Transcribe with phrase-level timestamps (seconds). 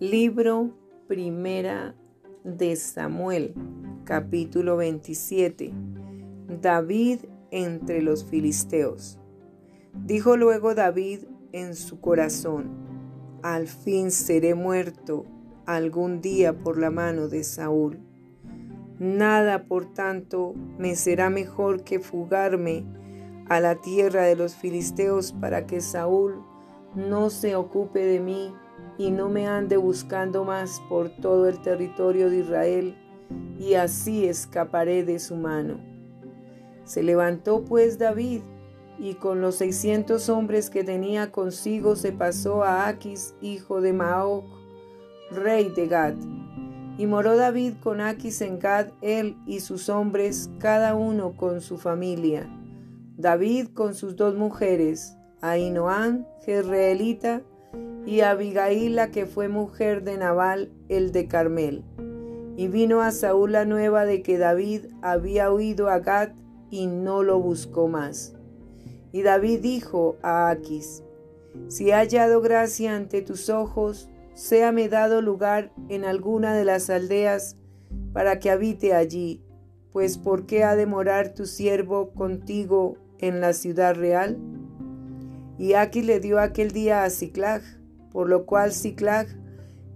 [0.00, 0.70] Libro
[1.08, 1.94] Primera
[2.42, 3.52] de Samuel,
[4.04, 5.74] capítulo 27.
[6.62, 7.18] David
[7.50, 9.18] entre los filisteos.
[9.92, 12.70] Dijo luego David en su corazón,
[13.42, 15.26] al fin seré muerto
[15.66, 18.00] algún día por la mano de Saúl.
[18.98, 22.86] Nada, por tanto, me será mejor que fugarme
[23.50, 26.42] a la tierra de los filisteos para que Saúl
[26.94, 28.54] no se ocupe de mí
[28.98, 32.96] y no me ande buscando más por todo el territorio de Israel,
[33.58, 35.80] y así escaparé de su mano.
[36.84, 38.42] Se levantó pues David,
[38.98, 44.44] y con los seiscientos hombres que tenía consigo se pasó a Aquis, hijo de Maoc,
[45.30, 46.14] rey de Gad.
[46.98, 51.78] Y moró David con Aquis en Gad, él y sus hombres, cada uno con su
[51.78, 52.46] familia.
[53.16, 57.42] David con sus dos mujeres, Ainoán, Jezreelita,
[58.06, 61.84] y Abigail la que fue mujer de Nabal el de Carmel.
[62.56, 66.30] Y vino a Saúl la nueva de que David había huido a Gad
[66.70, 68.34] y no lo buscó más.
[69.12, 71.02] Y David dijo a Aquis,
[71.68, 77.56] Si he hallado gracia ante tus ojos, séame dado lugar en alguna de las aldeas
[78.12, 79.42] para que habite allí,
[79.92, 84.38] pues ¿por qué ha de morar tu siervo contigo en la ciudad real?
[85.58, 87.62] Y Aquis le dio aquel día a Ciclag,
[88.12, 89.26] por lo cual Ciclag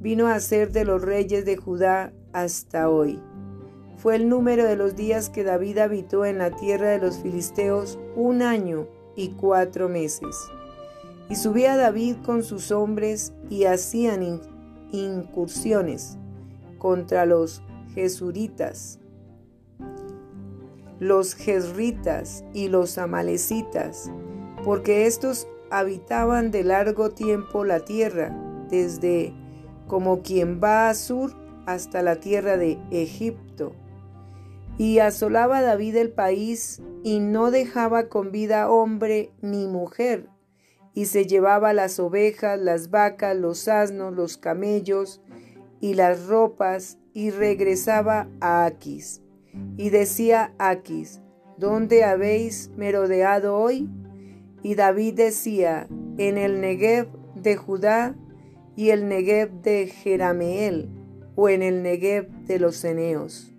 [0.00, 3.20] vino a ser de los reyes de Judá hasta hoy.
[3.96, 7.98] Fue el número de los días que David habitó en la tierra de los filisteos
[8.16, 10.36] un año y cuatro meses.
[11.30, 14.42] Y subía David con sus hombres y hacían
[14.92, 16.18] incursiones
[16.78, 17.62] contra los
[17.94, 18.98] jesuritas,
[21.00, 24.10] los jezritas y los amalecitas,
[24.64, 28.34] porque estos habitaban de largo tiempo la tierra,
[28.70, 29.34] desde
[29.86, 31.32] como quien va a sur
[31.66, 33.72] hasta la tierra de Egipto.
[34.78, 40.28] Y asolaba David el país y no dejaba con vida hombre ni mujer,
[40.94, 45.20] y se llevaba las ovejas, las vacas, los asnos, los camellos
[45.80, 49.22] y las ropas, y regresaba a Aquis.
[49.76, 51.20] Y decía Aquis,
[51.56, 53.88] ¿dónde habéis merodeado hoy?
[54.64, 55.86] Y David decía,
[56.16, 58.16] en el Negev de Judá
[58.74, 60.88] y el Negev de Jerameel,
[61.36, 63.52] o en el Negev de los Eneos.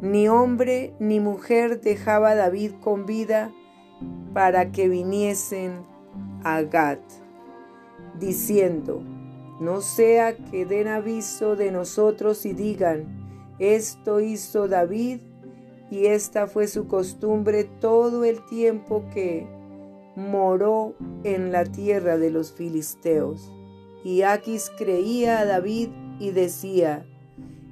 [0.00, 3.52] Ni hombre ni mujer dejaba David con vida
[4.32, 5.82] para que viniesen
[6.44, 7.00] a Gad,
[8.18, 9.02] diciendo,
[9.60, 15.20] no sea que den aviso de nosotros y digan, esto hizo David
[15.90, 19.59] y esta fue su costumbre todo el tiempo que
[20.20, 20.94] moró
[21.24, 23.52] en la tierra de los filisteos.
[24.04, 25.88] Y Aquis creía a David
[26.18, 27.06] y decía,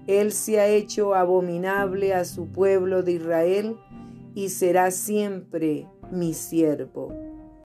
[0.06, 3.76] Él se ha hecho abominable a su pueblo de Israel
[4.34, 7.28] y será siempre mi siervo.